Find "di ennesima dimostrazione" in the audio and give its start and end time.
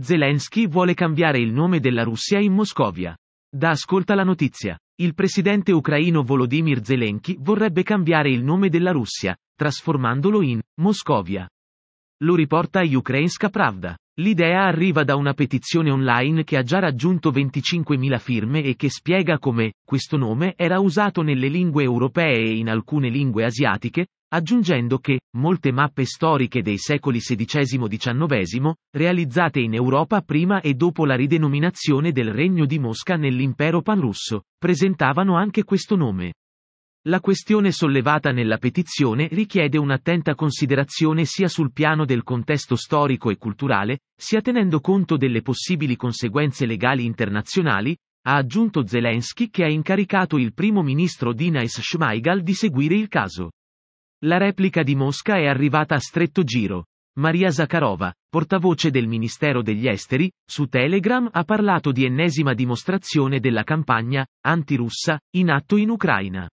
61.90-63.40